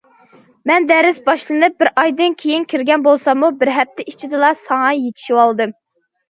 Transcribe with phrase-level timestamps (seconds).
[0.69, 5.77] مەن دەرس باشلىنىپ بىر ئايدىن كېيىن كىرگەن بولساممۇ، بىر ھەپتە ئىچىدىلا ساڭا يېتىشىۋالدىم.